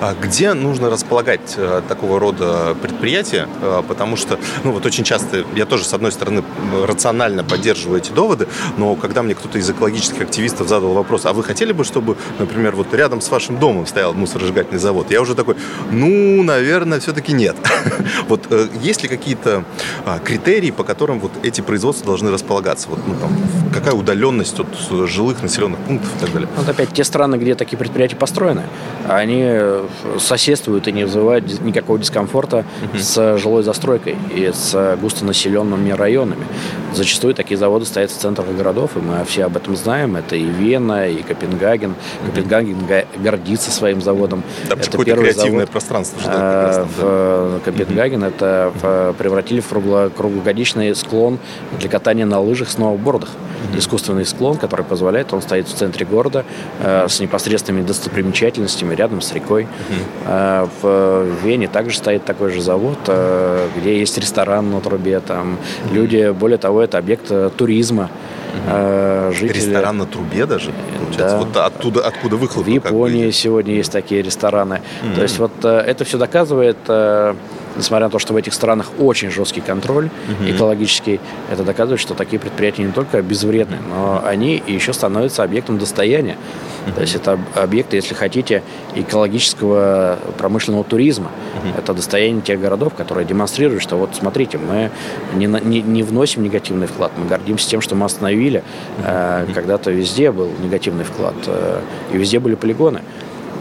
А 0.00 0.14
где 0.20 0.54
нужно 0.54 0.90
располагать 0.90 1.54
э, 1.56 1.82
такого 1.88 2.20
рода 2.20 2.76
предприятия? 2.80 3.48
Э, 3.60 3.82
потому 3.86 4.16
что, 4.16 4.38
ну 4.64 4.72
вот 4.72 4.86
очень 4.86 5.04
часто, 5.04 5.44
я 5.54 5.66
тоже, 5.66 5.84
с 5.84 5.92
одной 5.94 6.12
стороны, 6.12 6.42
рационально 6.84 7.44
поддерживаю 7.44 7.98
эти 7.98 8.12
доводы, 8.12 8.46
но 8.76 8.94
когда 8.96 9.22
мне 9.22 9.34
кто-то 9.34 9.58
из 9.58 9.68
экологических 9.68 10.22
активистов 10.22 10.68
задал 10.68 10.92
вопрос, 10.92 11.26
а 11.26 11.32
вы 11.32 11.42
хотели 11.42 11.72
бы, 11.72 11.84
чтобы, 11.84 12.16
например, 12.38 12.76
вот 12.76 12.92
рядом 12.94 13.20
с 13.20 13.30
вашим 13.30 13.58
домом 13.58 13.86
стоял 13.86 14.14
мусоросжигательный 14.14 14.78
завод? 14.80 15.10
Я 15.10 15.20
уже 15.20 15.34
такой, 15.34 15.56
ну, 15.90 16.42
наверное, 16.42 16.61
наверное, 16.62 17.00
все-таки 17.00 17.32
нет. 17.32 17.56
вот 18.28 18.46
э, 18.50 18.68
есть 18.82 19.02
ли 19.02 19.08
какие-то 19.08 19.64
а, 20.06 20.18
критерии, 20.18 20.70
по 20.70 20.84
которым 20.84 21.18
вот 21.18 21.32
эти 21.42 21.60
производства 21.60 22.06
должны 22.06 22.30
располагаться? 22.30 22.88
Вот, 22.88 23.00
ну, 23.06 23.14
там, 23.20 23.36
какая 23.72 23.94
удаленность 23.94 24.58
от 24.60 24.68
жилых 25.08 25.42
населенных 25.42 25.78
пунктов 25.80 26.10
и 26.16 26.20
так 26.20 26.32
далее? 26.32 26.48
Вот 26.56 26.68
опять 26.68 26.92
те 26.92 27.04
страны, 27.04 27.36
где 27.36 27.54
такие 27.54 27.76
предприятия 27.76 28.16
построены, 28.16 28.62
они 29.08 29.42
э, 29.42 29.86
соседствуют 30.18 30.86
и 30.88 30.92
не 30.92 31.04
вызывают 31.04 31.60
никакого 31.62 31.98
дискомфорта 31.98 32.64
угу. 32.82 32.98
с 32.98 33.38
жилой 33.38 33.62
застройкой 33.62 34.16
и 34.34 34.52
с 34.52 34.96
густонаселенными 35.00 35.90
районами. 35.90 36.46
Зачастую 36.94 37.34
такие 37.34 37.56
заводы 37.56 37.86
стоят 37.86 38.10
в 38.10 38.16
центрах 38.16 38.48
городов, 38.54 38.96
и 38.96 39.00
мы 39.00 39.24
все 39.24 39.44
об 39.44 39.56
этом 39.56 39.76
знаем. 39.76 40.16
Это 40.16 40.36
и 40.36 40.44
Вена, 40.44 41.08
и 41.08 41.22
Копенгаген. 41.22 41.94
Копенгаген 42.26 42.78
гордится 43.18 43.70
своим 43.70 44.00
заводом. 44.00 44.42
Да, 44.68 44.74
это 44.74 44.90
какое-то 44.90 45.16
креативное 45.16 45.50
завод. 45.50 45.70
пространство. 45.70 46.20
Что 46.20 46.32
прекрасно, 46.52 46.84
в 46.84 46.98
э, 47.00 47.60
Копенгаген. 47.64 48.24
Это 48.24 48.72
в, 48.74 49.14
превратили 49.18 49.60
в 49.60 49.68
кругло, 49.68 50.10
круглогодичный 50.14 50.94
склон 50.94 51.38
для 51.78 51.88
катания 51.88 52.26
на 52.26 52.40
лыжах, 52.40 52.70
сноубордах. 52.70 53.30
Mm-hmm. 53.30 53.78
Искусственный 53.78 54.26
склон, 54.26 54.56
который 54.56 54.84
позволяет, 54.84 55.32
он 55.32 55.42
стоит 55.42 55.68
в 55.68 55.74
центре 55.74 56.04
города 56.04 56.44
э, 56.80 57.06
с 57.08 57.20
непосредственными 57.20 57.84
достопримечательностями 57.84 58.94
рядом 58.94 59.20
с 59.20 59.32
рекой. 59.32 59.64
Mm-hmm. 59.64 60.26
Э, 60.26 60.68
в 60.82 61.44
Вене 61.44 61.68
также 61.68 61.96
стоит 61.96 62.24
такой 62.24 62.50
же 62.50 62.60
завод, 62.60 62.98
э, 63.06 63.68
где 63.76 63.98
есть 63.98 64.18
ресторан 64.18 64.70
на 64.70 64.80
трубе. 64.80 65.20
Там 65.20 65.58
люди, 65.92 66.30
более 66.32 66.58
того, 66.58 66.82
это 66.82 66.98
объект 66.98 67.30
э, 67.30 67.50
туризма. 67.56 68.10
Угу. 68.52 69.32
Жители... 69.32 69.58
Ресторан 69.58 69.98
на 69.98 70.06
трубе 70.06 70.46
даже, 70.46 70.72
получается? 70.98 71.38
Да. 71.38 71.44
Вот 71.44 71.56
оттуда, 71.56 72.06
откуда 72.06 72.36
выхлоп? 72.36 72.66
В 72.66 72.68
Японии 72.68 73.30
сегодня 73.30 73.74
есть 73.74 73.92
такие 73.92 74.22
рестораны. 74.22 74.80
mm 75.02 75.14
То 75.14 75.22
есть 75.22 75.38
вот 75.38 75.52
э, 75.64 75.68
это 75.68 76.04
все 76.04 76.18
доказывает 76.18 76.76
э, 76.88 77.34
несмотря 77.76 78.06
на 78.06 78.10
то, 78.10 78.18
что 78.18 78.32
в 78.34 78.36
этих 78.36 78.54
странах 78.54 78.90
очень 78.98 79.30
жесткий 79.30 79.60
контроль 79.60 80.06
угу. 80.06 80.50
экологический, 80.50 81.20
это 81.50 81.64
доказывает, 81.64 82.00
что 82.00 82.14
такие 82.14 82.38
предприятия 82.38 82.84
не 82.84 82.92
только 82.92 83.22
безвредны, 83.22 83.78
но 83.88 84.22
они 84.24 84.62
еще 84.66 84.92
становятся 84.92 85.42
объектом 85.42 85.78
достояния. 85.78 86.36
Угу. 86.86 86.94
То 86.94 87.00
есть 87.00 87.14
это 87.14 87.38
объекты, 87.54 87.96
если 87.96 88.14
хотите, 88.14 88.62
экологического 88.94 90.18
промышленного 90.38 90.84
туризма. 90.84 91.30
Угу. 91.58 91.78
Это 91.78 91.94
достояние 91.94 92.42
тех 92.42 92.60
городов, 92.60 92.94
которые 92.94 93.26
демонстрируют, 93.26 93.82
что 93.82 93.96
вот 93.96 94.10
смотрите, 94.14 94.58
мы 94.58 94.90
не, 95.34 95.46
не, 95.46 95.82
не 95.82 96.02
вносим 96.02 96.42
негативный 96.42 96.86
вклад, 96.86 97.12
мы 97.16 97.26
гордимся 97.26 97.68
тем, 97.68 97.80
что 97.80 97.94
мы 97.94 98.06
остановили. 98.06 98.62
Э, 99.04 99.46
когда-то 99.54 99.90
везде 99.90 100.32
был 100.32 100.50
негативный 100.62 101.04
вклад, 101.04 101.34
э, 101.46 101.80
и 102.12 102.16
везде 102.16 102.40
были 102.40 102.54
полигоны. 102.54 103.02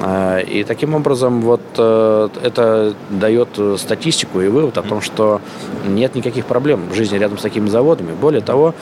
А, 0.04 0.40
и 0.40 0.64
таким 0.64 0.96
образом 0.96 1.42
вот 1.42 1.62
э, 1.78 2.30
это 2.44 2.96
дает 3.12 3.50
статистику 3.78 4.42
и 4.42 4.48
вывод 4.48 4.78
о 4.78 4.82
том, 4.82 5.00
что 5.00 5.42
нет 5.88 6.16
никаких 6.16 6.46
проблем 6.46 6.90
в 6.90 6.96
жизни 6.96 7.18
рядом 7.20 7.38
с 7.38 7.42
такими 7.42 7.68
заводами. 7.70 8.14
Более 8.20 8.42
того, 8.42 8.74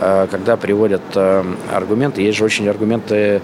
э, 0.00 0.28
когда 0.30 0.56
приводят 0.56 1.02
э, 1.16 1.44
аргументы, 1.72 2.22
есть 2.22 2.38
же 2.38 2.44
очень 2.44 2.68
аргументы 2.68 3.42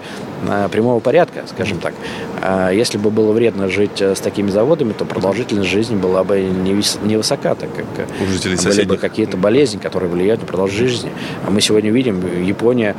прямого 0.71 0.99
порядка, 0.99 1.43
скажем 1.47 1.79
так. 1.79 1.93
А 2.41 2.69
если 2.69 2.97
бы 2.99 3.09
было 3.09 3.31
вредно 3.31 3.67
жить 3.67 3.99
с 3.99 4.19
такими 4.19 4.51
заводами, 4.51 4.93
то 4.93 5.03
продолжительность 5.03 5.69
жизни 5.69 5.95
была 5.95 6.23
бы 6.23 6.39
невысока, 6.41 7.55
так 7.55 7.69
как 7.73 8.07
У 8.21 8.25
жителей 8.27 8.57
были 8.63 8.83
бы 8.83 8.97
какие-то 8.97 9.37
болезни, 9.37 9.79
которые 9.79 10.11
влияют 10.11 10.41
на 10.41 10.47
продолжительность 10.47 10.95
жизни. 10.95 11.11
А 11.47 11.49
мы 11.49 11.61
сегодня 11.61 11.89
видим, 11.89 12.21
Япония 12.43 12.95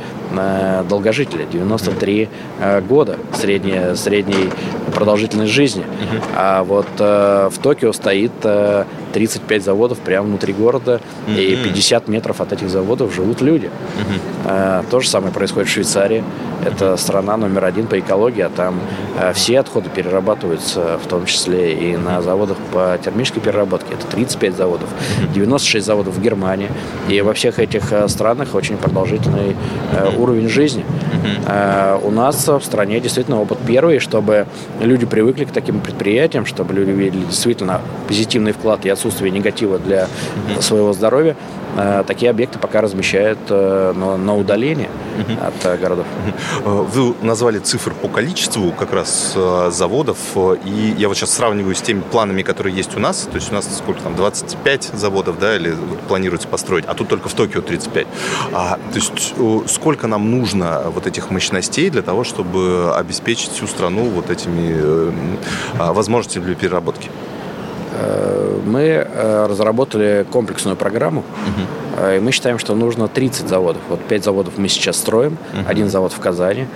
долгожители, 0.89 1.47
93 1.49 2.27
года 2.89 3.17
средняя, 3.33 3.95
средняя 3.95 4.26
средней 4.27 4.49
продолжительность 4.93 5.51
жизни. 5.51 5.85
А 6.35 6.63
вот 6.63 6.87
э, 6.99 7.49
в 7.51 7.57
Токио 7.59 7.93
стоит 7.93 8.31
э, 8.43 8.85
35 9.13 9.63
заводов 9.63 9.99
прямо 9.99 10.27
внутри 10.27 10.53
города, 10.53 11.01
и 11.27 11.57
50 11.63 12.07
метров 12.07 12.41
от 12.41 12.53
этих 12.53 12.69
заводов 12.69 13.13
живут 13.13 13.41
люди. 13.41 13.69
Э, 14.45 14.83
то 14.89 14.99
же 14.99 15.09
самое 15.09 15.33
происходит 15.33 15.69
в 15.69 15.71
Швейцарии. 15.71 16.23
Это 16.65 16.97
страна 16.97 17.37
номер 17.37 17.65
один 17.65 17.87
по 17.87 17.99
экологии, 17.99 18.41
а 18.41 18.49
там 18.49 18.79
э, 19.19 19.33
все 19.33 19.59
отходы 19.59 19.89
перерабатываются, 19.89 20.99
в 21.03 21.07
том 21.07 21.25
числе 21.25 21.73
и 21.73 21.97
на 21.97 22.21
заводах 22.21 22.57
по 22.73 22.97
термической 23.03 23.41
переработке. 23.41 23.93
Это 23.93 24.07
35 24.07 24.55
заводов, 24.55 24.89
96 25.33 25.85
заводов 25.85 26.15
в 26.15 26.21
Германии. 26.21 26.69
И 27.09 27.21
во 27.21 27.33
всех 27.33 27.59
этих 27.59 27.93
странах 28.07 28.55
очень 28.55 28.77
продолжительный 28.77 29.55
э, 29.91 30.09
уровень 30.17 30.49
жизни. 30.49 30.85
У 32.03 32.11
нас 32.11 32.47
в 32.47 32.61
стране 32.61 32.99
действительно 32.99 33.41
опыт 33.41 33.57
первый, 33.65 33.99
чтобы 33.99 34.47
люди 34.79 35.05
привыкли 35.05 35.45
к 35.45 35.51
таким 35.51 35.79
предприятиям, 35.79 36.45
чтобы 36.45 36.73
люди 36.73 36.91
видели 36.91 37.23
действительно 37.25 37.81
позитивный 38.07 38.51
вклад 38.51 38.85
и 38.85 38.89
отсутствие 38.89 39.31
негатива 39.31 39.79
для 39.79 40.07
своего 40.59 40.93
здоровья. 40.93 41.35
Такие 42.07 42.31
объекты 42.31 42.59
пока 42.59 42.81
размещают 42.81 43.49
на, 43.49 44.17
на 44.17 44.35
удаление 44.35 44.89
от 45.41 45.79
городов. 45.79 46.05
Э, 46.63 46.85
вы 46.93 47.15
назвали 47.21 47.59
цифры 47.59 47.93
по 47.93 48.07
количеству 48.07 48.71
как 48.71 48.93
раз 48.93 49.33
э, 49.35 49.69
заводов, 49.71 50.17
э, 50.35 50.57
и 50.65 50.95
я 50.97 51.07
вот 51.07 51.17
сейчас 51.17 51.31
сравниваю 51.31 51.75
с 51.75 51.81
теми 51.81 52.01
планами, 52.01 52.41
которые 52.41 52.75
есть 52.75 52.95
у 52.95 52.99
нас. 52.99 53.27
То 53.31 53.35
есть 53.35 53.51
у 53.51 53.53
нас 53.53 53.67
сколько 53.77 54.01
там, 54.01 54.15
25 54.15 54.91
заводов, 54.93 55.39
да, 55.39 55.55
или 55.55 55.75
планируется 56.07 56.47
построить, 56.47 56.85
а 56.85 56.93
тут 56.93 57.07
только 57.07 57.29
в 57.29 57.33
Токио 57.33 57.61
35. 57.61 58.07
А, 58.53 58.79
то 58.91 58.95
есть 58.95 59.33
сколько 59.71 60.07
нам 60.07 60.31
нужно 60.31 60.83
вот 60.93 61.07
этих 61.07 61.29
мощностей 61.31 61.89
для 61.89 62.01
того, 62.01 62.23
чтобы 62.23 62.93
обеспечить 62.95 63.51
всю 63.51 63.67
страну 63.67 64.05
вот 64.09 64.29
этими 64.29 65.13
возможностями 65.77 66.45
для 66.45 66.55
переработки? 66.55 67.09
Мы 68.65 69.07
разработали 69.49 70.25
комплексную 70.31 70.75
программу, 70.75 71.19
угу 71.19 71.87
Э, 71.97 72.17
и 72.17 72.19
мы 72.19 72.31
считаем, 72.31 72.59
что 72.59 72.75
нужно 72.75 73.07
30 73.07 73.47
заводов. 73.47 73.81
Вот 73.89 73.99
5 74.01 74.23
заводов 74.23 74.57
мы 74.57 74.67
сейчас 74.67 74.97
строим, 74.97 75.37
uh-huh. 75.53 75.67
один 75.67 75.89
завод 75.89 76.13
в 76.13 76.19
Казани, 76.19 76.67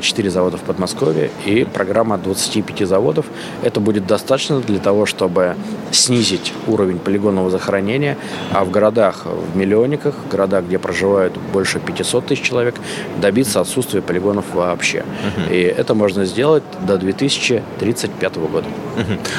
4 0.00 0.28
э, 0.28 0.30
завода 0.30 0.56
в 0.56 0.62
Подмосковье 0.62 1.30
и 1.44 1.64
программа 1.64 2.18
25 2.18 2.86
заводов. 2.86 3.26
Это 3.62 3.80
будет 3.80 4.06
достаточно 4.06 4.60
для 4.60 4.78
того, 4.78 5.06
чтобы 5.06 5.56
снизить 5.90 6.52
уровень 6.66 6.98
полигонного 6.98 7.50
захоронения, 7.50 8.16
а 8.52 8.64
в 8.64 8.70
городах, 8.70 9.24
в 9.24 9.56
миллионниках, 9.56 10.14
городах, 10.30 10.64
где 10.64 10.78
проживают 10.78 11.36
больше 11.52 11.80
500 11.80 12.26
тысяч 12.26 12.42
человек, 12.42 12.74
добиться 13.20 13.60
отсутствия 13.60 14.02
полигонов 14.02 14.54
вообще. 14.54 15.04
И 15.50 15.56
это 15.56 15.94
можно 15.94 16.24
сделать 16.24 16.62
до 16.86 16.98
2035 16.98 18.36
года. 18.36 18.66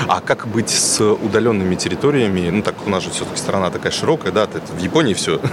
А 0.08 0.22
как 0.22 0.48
быть 0.48 0.70
с 0.70 1.02
удаленными 1.02 1.76
территориями? 1.76 2.50
Ну, 2.50 2.62
так 2.62 2.76
у 2.86 2.90
нас 2.90 3.04
же 3.04 3.10
все-таки 3.10 3.38
страна 3.38 3.70
такая 3.70 3.92
широкая, 3.92 4.32
да, 4.32 4.48
в 4.48 4.82
Японии 4.82 5.14
все. 5.14 5.40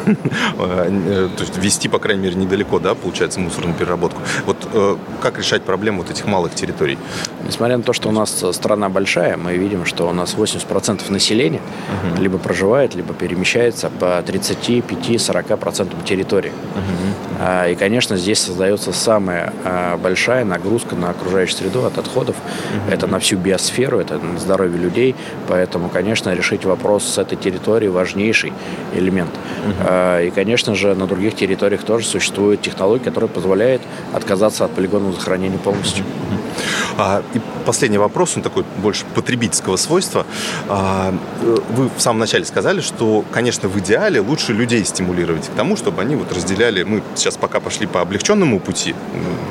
Э, 0.61 1.29
то 1.37 1.43
есть 1.43 1.57
вести, 1.59 1.89
по 1.89 1.99
крайней 1.99 2.23
мере, 2.23 2.35
недалеко, 2.35 2.79
да, 2.79 2.95
получается, 2.95 3.41
мусорную 3.41 3.75
переработку. 3.75 4.21
Вот 4.47 4.57
э, 4.81 4.97
как 5.23 5.39
решать 5.39 5.63
проблему 5.63 6.03
вот 6.03 6.11
этих 6.11 6.27
малых 6.27 6.55
территорий? 6.55 6.99
Несмотря 7.47 7.77
на 7.77 7.83
то, 7.83 7.93
что 7.93 8.09
у 8.09 8.13
нас 8.13 8.45
страна 8.53 8.89
большая, 8.89 9.37
мы 9.37 9.57
видим, 9.57 9.85
что 9.85 10.09
у 10.09 10.13
нас 10.13 10.35
80% 10.35 11.11
населения 11.11 11.61
угу. 11.61 12.23
либо 12.23 12.39
проживает, 12.39 12.95
либо 12.95 13.15
перемещается 13.15 13.91
по 13.91 14.21
35-40% 14.21 16.05
территории. 16.05 16.53
Угу. 16.75 17.71
И, 17.71 17.75
конечно, 17.75 18.17
здесь 18.17 18.39
создается 18.39 18.93
самая 18.93 19.53
а, 19.65 19.97
большая 19.97 20.45
нагрузка 20.45 20.95
на 20.95 21.11
окружающую 21.11 21.57
среду 21.57 21.85
от 21.87 21.97
отходов. 21.97 22.37
Угу. 22.37 22.93
Это 22.93 23.07
на 23.07 23.19
всю 23.19 23.37
биосферу, 23.39 23.99
это 23.99 24.19
на 24.19 24.39
здоровье 24.39 24.79
людей. 24.79 25.15
Поэтому, 25.49 25.89
конечно, 25.89 26.35
решить 26.35 26.65
вопрос 26.65 27.05
с 27.05 27.19
этой 27.19 27.37
территории 27.37 27.89
важнейший 27.89 28.53
элемент. 28.95 29.31
Угу. 29.31 30.25
И, 30.25 30.31
конечно 30.35 30.75
же, 30.75 30.95
на 30.95 31.07
других 31.07 31.35
территориях 31.35 31.83
тоже 31.83 32.07
существуют 32.07 32.61
технологии, 32.61 33.05
которые 33.05 33.31
позволяют 33.31 33.83
отказаться 34.13 34.65
от 34.65 34.70
полигонного 34.71 35.13
захоронения 35.13 35.59
полностью. 35.59 36.05
А, 36.97 37.23
и 37.35 37.41
последний 37.65 37.99
вопрос, 37.99 38.37
он 38.37 38.43
такой 38.43 38.65
больше 38.79 39.05
потребительского 39.15 39.77
свойства. 39.77 40.27
А, 40.69 41.15
э, 41.43 41.57
вы 41.71 41.89
в 41.97 42.01
самом 42.01 42.21
начале 42.21 42.45
сказали, 42.45 42.81
что, 42.81 43.25
конечно, 43.31 43.69
в 43.69 43.79
идеале 43.79 44.21
лучше 44.21 44.53
людей 44.53 44.85
стимулировать 44.85 45.47
к 45.49 45.53
тому, 45.53 45.77
чтобы 45.77 46.03
они 46.03 46.17
вот 46.17 46.33
разделяли, 46.33 46.83
мы 46.83 47.03
сейчас 47.15 47.37
пока 47.37 47.61
пошли 47.61 47.87
по 47.87 48.01
облегченному 48.01 48.61
пути, 48.61 48.95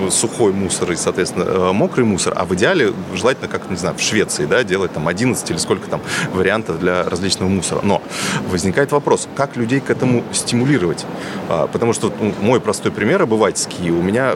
сухой 0.10 0.54
мусор 0.54 0.92
и, 0.92 0.96
соответственно, 0.96 1.44
э, 1.44 1.72
мокрый 1.72 2.06
мусор, 2.06 2.34
а 2.36 2.46
в 2.46 2.54
идеале 2.56 2.94
желательно, 3.14 3.48
как, 3.48 3.70
не 3.70 3.78
знаю, 3.78 3.96
в 3.96 4.02
Швеции, 4.02 4.46
да, 4.46 4.64
делать 4.64 4.94
там 4.94 5.08
11 5.08 5.50
или 5.52 5.58
сколько 5.58 5.90
там 5.90 6.02
вариантов 6.34 6.80
для 6.80 7.04
различного 7.04 7.50
мусора. 7.50 7.82
Но 7.84 8.02
возникает 8.50 8.92
вопрос, 8.92 9.28
как 9.36 9.58
людей 9.58 9.80
к 9.80 9.90
этому 9.90 10.24
стимулировать? 10.32 11.06
А, 11.50 11.68
потому 11.68 11.94
что 11.94 12.14
ну, 12.20 12.34
мой 12.42 12.60
простой 12.60 12.92
пример 12.92 13.22
обывательский, 13.22 13.92
у 13.92 14.02
меня 14.02 14.36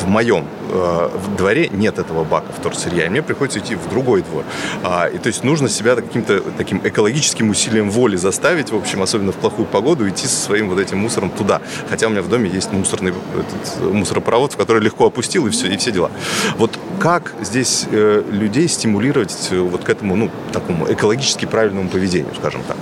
в 0.00 0.06
моем 0.08 0.46
э, 0.70 1.08
в 1.14 1.36
дворе 1.36 1.68
нет 1.68 1.98
этого 1.98 2.24
бака 2.24 2.52
вторсырья, 2.52 3.06
и 3.06 3.08
мне 3.08 3.22
приходится 3.22 3.58
идти 3.58 3.74
в 3.74 3.88
другой 3.88 4.22
двор. 4.22 4.44
А, 4.82 5.06
и 5.06 5.18
то 5.18 5.28
есть 5.28 5.44
нужно 5.44 5.68
себя 5.68 5.96
каким-то 5.96 6.40
таким 6.56 6.80
экологическим 6.84 7.50
усилием 7.50 7.90
воли 7.90 8.16
заставить, 8.16 8.70
в 8.70 8.76
общем, 8.76 9.02
особенно 9.02 9.32
в 9.32 9.36
плохую 9.36 9.66
погоду, 9.66 10.08
идти 10.08 10.26
со 10.26 10.36
своим 10.36 10.68
вот 10.68 10.78
этим 10.78 10.98
мусором 10.98 11.30
туда. 11.30 11.60
Хотя 11.88 12.06
у 12.06 12.10
меня 12.10 12.22
в 12.22 12.28
доме 12.28 12.50
есть 12.50 12.72
мусорный 12.72 13.12
этот, 13.12 13.92
мусоропровод, 13.92 14.52
в 14.52 14.56
который 14.56 14.82
легко 14.82 15.06
опустил, 15.06 15.46
и 15.46 15.50
все, 15.50 15.68
и 15.68 15.76
все 15.76 15.92
дела. 15.92 16.10
Вот 16.58 16.78
как 16.98 17.32
здесь 17.42 17.86
э, 17.90 18.22
людей 18.30 18.68
стимулировать 18.68 19.48
э, 19.50 19.58
вот 19.58 19.84
к 19.84 19.88
этому, 19.88 20.16
ну, 20.16 20.30
такому 20.52 20.90
экологически 20.92 21.44
правильному 21.46 21.88
поведению, 21.88 22.34
скажем 22.34 22.62
так? 22.66 22.76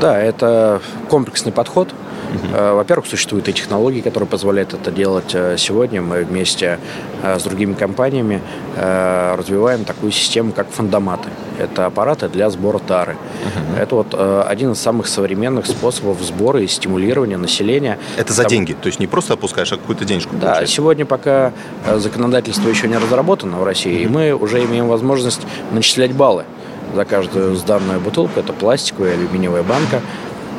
Да, 0.00 0.18
это 0.20 0.82
комплексный 1.08 1.52
подход. 1.52 1.94
Угу. 2.34 2.76
Во-первых, 2.76 3.06
существуют 3.06 3.48
и 3.48 3.52
технологии, 3.52 4.00
которые 4.00 4.28
позволяют 4.28 4.74
это 4.74 4.90
делать. 4.90 5.34
Э, 5.34 5.56
сегодня 5.58 6.02
мы 6.02 6.24
вместе 6.24 6.78
э, 7.22 7.38
с 7.38 7.42
другими 7.42 7.74
компаниями 7.74 8.42
развиваем 8.76 9.84
такую 9.84 10.10
систему, 10.10 10.52
как 10.52 10.68
фандоматы. 10.70 11.28
Это 11.58 11.86
аппараты 11.86 12.28
для 12.28 12.50
сбора 12.50 12.78
тары. 12.78 13.12
Угу. 13.12 13.80
Это 13.80 13.94
вот 13.94 14.14
один 14.48 14.72
из 14.72 14.80
самых 14.80 15.06
современных 15.06 15.66
способов 15.66 16.20
сбора 16.22 16.60
и 16.60 16.66
стимулирования 16.66 17.36
населения. 17.36 17.98
Это 18.16 18.32
за 18.32 18.42
Там... 18.42 18.50
деньги? 18.50 18.72
То 18.72 18.88
есть 18.88 18.98
не 18.98 19.06
просто 19.06 19.34
опускаешь, 19.34 19.72
а 19.72 19.76
какую-то 19.76 20.04
денежку 20.04 20.34
Да, 20.34 20.46
получаешь? 20.46 20.70
сегодня 20.70 21.06
пока 21.06 21.52
законодательство 21.96 22.68
еще 22.68 22.88
не 22.88 22.98
разработано 22.98 23.58
в 23.58 23.64
России, 23.64 23.94
угу. 23.94 24.02
и 24.02 24.06
мы 24.08 24.32
уже 24.32 24.64
имеем 24.64 24.88
возможность 24.88 25.42
начислять 25.70 26.12
баллы 26.12 26.44
за 26.94 27.04
каждую 27.04 27.54
сданную 27.56 28.00
бутылку. 28.00 28.40
Это 28.40 28.52
пластиковая, 28.52 29.14
алюминиевая 29.14 29.62
банка. 29.62 30.00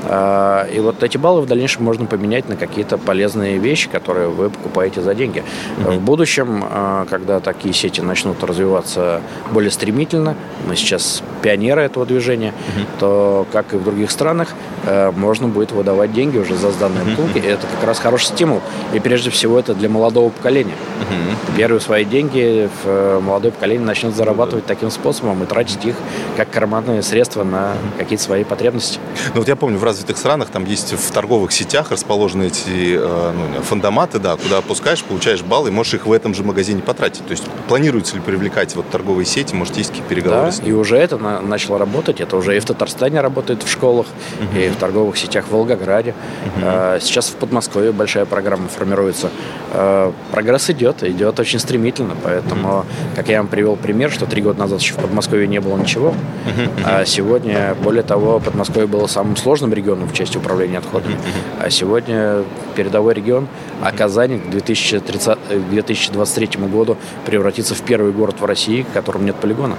А, 0.08 0.68
и 0.68 0.80
вот 0.80 1.04
эти 1.04 1.18
баллы 1.18 1.42
в 1.42 1.48
дальнейшем 1.48 1.84
можно 1.84 2.06
поменять 2.06 2.48
на 2.48 2.56
какие-то 2.56 2.98
полезные 2.98 3.58
вещи, 3.58 3.90
которые 3.90 4.30
вы 4.30 4.50
покупаете 4.50 5.02
за 5.02 5.16
деньги. 5.16 5.44
Mm-hmm. 5.78 5.98
В 5.98 6.02
будущем, 6.02 6.64
а, 6.70 7.06
когда 7.10 7.40
такие 7.40 7.74
сети 7.74 8.02
начнут 8.02 8.44
развиваться 8.44 9.22
более 9.52 9.72
стремительно, 9.72 10.36
мы 10.68 10.76
сейчас 10.76 11.24
пионеры 11.42 11.82
этого 11.82 12.06
движения, 12.06 12.54
mm-hmm. 12.54 12.86
то, 13.00 13.48
как 13.52 13.74
и 13.74 13.78
в 13.78 13.84
других 13.84 14.12
странах, 14.12 14.50
э, 14.86 15.12
можно 15.12 15.48
будет 15.48 15.72
выдавать 15.72 16.14
деньги 16.14 16.38
уже 16.38 16.56
за 16.56 16.72
сданные 16.72 17.04
mm-hmm. 17.04 17.10
бутылки. 17.16 17.38
И 17.38 17.48
это 17.48 17.68
как 17.68 17.88
раз 17.88 18.00
хороший 18.00 18.26
стимул. 18.26 18.62
И 18.94 19.00
прежде 19.00 19.30
всего 19.30 19.60
это 19.60 19.74
для 19.74 19.90
молодого 19.90 20.30
поколения. 20.30 20.74
Mm-hmm. 20.74 21.58
Первые 21.58 21.82
свои 21.82 22.06
деньги 22.06 22.70
молодое 22.86 23.52
поколение 23.52 23.86
начнет 23.86 24.16
зарабатывать 24.16 24.66
mm-hmm. 24.66 24.68
таким 24.68 24.92
способом 24.92 25.44
и 25.44 25.46
тратить 25.46 25.86
их 25.86 25.96
как 26.38 26.50
карманные 26.50 27.02
средства 27.02 27.44
на 27.44 27.74
какие-то 27.98 28.24
свои 28.24 28.44
потребности. 28.44 29.00
Ну 29.34 29.42
вот 29.42 29.48
я 29.48 29.56
помню, 29.56 29.78
в 29.78 29.84
развитых 29.96 30.18
странах 30.18 30.50
там 30.50 30.66
есть 30.66 30.92
в 30.92 31.12
торговых 31.12 31.54
сетях 31.54 31.90
расположены 31.90 32.48
эти 32.48 32.98
э, 32.98 33.32
ну, 33.32 33.62
фандоматы, 33.62 34.20
да, 34.20 34.36
куда 34.36 34.58
опускаешь, 34.58 35.02
получаешь 35.04 35.42
баллы, 35.42 35.72
можешь 35.72 35.94
их 35.94 36.06
в 36.06 36.12
этом 36.12 36.34
же 36.34 36.44
магазине 36.44 36.82
потратить. 36.82 37.25
То 37.25 37.32
есть 37.32 37.44
планируется 37.70 38.16
ли 38.16 38.22
привлекать 38.22 38.75
вот 38.75 38.90
торговые 38.90 39.25
сети, 39.25 39.56
может, 39.56 39.78
есть 39.78 39.92
какие-то 39.92 40.10
переговоры 40.10 40.48
да, 40.48 40.52
с 40.52 40.60
ними? 40.60 40.70
и 40.70 40.74
уже 40.74 40.98
это 40.98 41.18
на, 41.18 41.40
начало 41.40 41.80
работать. 41.80 42.20
Это 42.20 42.36
уже 42.36 42.58
и 42.58 42.60
в 42.60 42.66
Татарстане 42.66 43.22
работает 43.22 43.64
в 43.64 43.72
школах, 43.72 44.08
угу. 44.42 44.60
и 44.60 44.68
в 44.68 44.75
торговых 44.75 45.16
сетях 45.18 45.46
в 45.46 45.52
Волгограде. 45.52 46.14
Угу. 46.46 47.00
Сейчас 47.00 47.28
в 47.28 47.36
Подмосковье 47.36 47.94
большая 47.94 48.25
программа 48.25 48.68
формируется. 48.68 49.30
А, 49.72 50.12
прогресс 50.32 50.70
идет, 50.70 51.04
идет 51.04 51.40
очень 51.40 51.60
стремительно, 51.60 52.15
поэтому, 52.22 52.80
угу. 52.80 52.86
как 53.15 53.30
я 53.30 53.38
вам 53.38 53.48
привел 53.48 53.78
пример, 53.78 54.12
что 54.12 54.26
три 54.26 54.41
года 54.41 54.60
назад 54.60 54.82
еще 54.82 54.93
в 54.93 54.98
Подмосковье 54.98 55.48
не 55.48 55.62
было 55.62 55.78
ничего, 55.78 56.10
угу. 56.10 56.69
а 56.84 57.06
сегодня, 57.06 57.76
более 57.82 58.04
того, 58.04 58.41
Подмосковье 58.41 58.88
было 58.88 59.08
самым 59.08 59.38
сложным 59.38 59.74
регионом 59.74 59.85
регионом 59.86 60.08
в 60.08 60.13
части 60.13 60.38
управления 60.38 60.80
отходами. 60.80 61.17
А 61.60 61.69
сегодня 61.69 62.43
передовой 62.76 63.13
регион, 63.13 63.48
а 63.82 63.91
Казань 63.91 64.39
к 64.39 64.50
2030, 64.50 65.69
2023 65.69 66.67
году 66.67 66.98
превратится 67.26 67.76
в 67.76 67.82
первый 67.82 68.12
город 68.12 68.38
в 68.39 68.45
России, 68.45 68.86
в 68.89 68.93
котором 68.93 69.26
нет 69.26 69.36
полигона. 69.36 69.76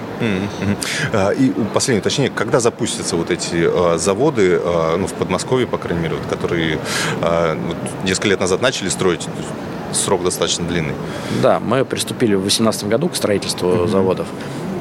А, 1.12 1.30
и 1.30 1.50
последнее 1.74 2.00
уточнение, 2.00 2.32
когда 2.34 2.60
запустятся 2.60 3.16
вот 3.16 3.30
эти 3.30 3.66
а, 3.66 3.98
заводы, 3.98 4.60
а, 4.62 4.96
ну, 4.96 5.06
в 5.06 5.12
Подмосковье, 5.14 5.66
по 5.66 5.78
крайней 5.78 6.02
мере, 6.02 6.14
вот, 6.14 6.26
которые 6.26 6.78
вот, 7.20 7.76
несколько 8.04 8.28
лет 8.28 8.40
назад 8.40 8.62
начали 8.62 8.88
строить, 8.88 9.28
срок 9.92 10.22
достаточно 10.22 10.66
длинный. 10.66 10.94
Да, 11.42 11.60
мы 11.60 11.84
приступили 11.84 12.34
в 12.34 12.40
2018 12.40 12.88
году 12.88 13.08
к 13.08 13.16
строительству 13.16 13.68
mm-hmm. 13.68 13.88
заводов. 13.88 14.26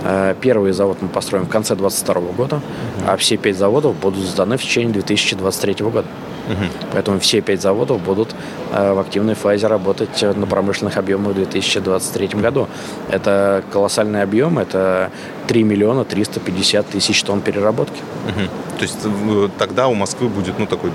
Э, 0.08 0.36
первый 0.40 0.72
завод 0.72 0.98
мы 1.02 1.08
построим 1.08 1.46
в 1.46 1.50
конце 1.50 1.76
2022 1.76 2.32
года, 2.34 2.62
а 3.08 3.18
все 3.18 3.38
пять 3.38 3.58
заводов 3.58 3.96
будут 3.96 4.24
сданы 4.24 4.58
в 4.58 4.62
течение 4.62 4.94
2023 4.94 5.86
года. 5.86 6.06
Угу. 6.48 6.90
Поэтому 6.94 7.20
все 7.20 7.42
пять 7.42 7.62
заводов 7.62 8.02
будут 8.02 8.36
э, 8.72 8.94
в 8.94 9.00
активной 9.00 9.34
фазе 9.36 9.68
работать 9.68 10.22
на 10.22 10.46
промышленных 10.46 10.98
объемах 10.98 11.34
в 11.34 11.36
2023 11.36 12.28
году. 12.40 12.68
Это 13.10 13.64
колоссальный 13.72 14.22
объем, 14.22 14.60
это 14.60 15.12
3 15.48 15.64
миллиона 15.64 16.06
350 16.06 16.88
тысяч 16.88 17.24
тонн 17.24 17.42
переработки. 17.42 18.02
Угу. 18.28 18.78
То 18.78 18.82
есть 18.82 18.98
э, 19.04 19.50
тогда 19.58 19.88
у 19.88 19.94
Москвы 19.94 20.28
будет 20.28 20.60
ну, 20.60 20.66
такой 20.66 20.92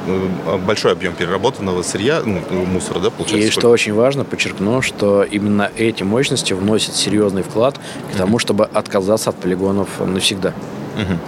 большой 0.67 0.93
объем 0.93 1.15
переработанного 1.15 1.83
сырья, 1.83 2.23
ну, 2.25 2.41
мусора, 2.67 3.01
да, 3.01 3.11
получается? 3.11 3.49
И 3.49 3.51
сколько? 3.51 3.61
что 3.61 3.71
очень 3.71 3.95
важно, 3.95 4.25
подчеркну, 4.25 4.83
что 4.83 5.23
именно 5.23 5.71
эти 5.77 6.03
мощности 6.03 6.53
вносят 6.53 6.95
серьезный 6.95 7.43
вклад 7.43 7.79
к 8.13 8.17
тому, 8.17 8.39
чтобы 8.39 8.65
отказаться 8.67 9.31
от 9.31 9.37
полигонов 9.37 9.89
навсегда. 10.01 10.53
Угу 10.97 11.19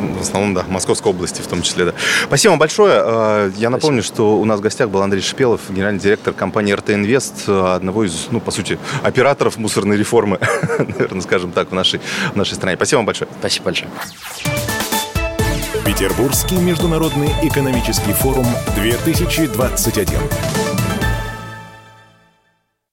в 0.00 0.20
основном, 0.20 0.54
да, 0.54 0.64
Московской 0.68 1.12
области 1.12 1.42
в 1.42 1.46
том 1.46 1.62
числе, 1.62 1.86
да. 1.86 1.94
Спасибо 2.24 2.52
вам 2.52 2.58
большое. 2.58 3.02
Э, 3.04 3.50
я 3.56 3.70
напомню, 3.70 4.02
Спасибо. 4.02 4.14
что 4.16 4.40
у 4.40 4.44
нас 4.44 4.60
в 4.60 4.62
гостях 4.62 4.90
был 4.90 5.02
Андрей 5.02 5.22
Шпелов, 5.22 5.60
генеральный 5.68 6.00
директор 6.00 6.32
компании 6.32 6.72
РТ 6.72 6.90
Инвест, 6.90 7.48
одного 7.48 8.04
из, 8.04 8.28
ну, 8.30 8.40
по 8.40 8.50
сути, 8.50 8.78
операторов 9.02 9.56
мусорной 9.56 9.96
реформы, 9.96 10.38
наверное, 10.78 11.20
скажем 11.20 11.52
так, 11.52 11.70
в 11.70 11.74
нашей, 11.74 12.00
в 12.32 12.36
нашей 12.36 12.54
стране. 12.54 12.76
Спасибо 12.76 12.98
вам 12.98 13.06
большое. 13.06 13.30
Спасибо 13.40 13.66
большое. 13.66 13.90
Петербургский 15.84 16.56
международный 16.56 17.30
экономический 17.42 18.12
форум 18.12 18.46
2021. 18.76 20.69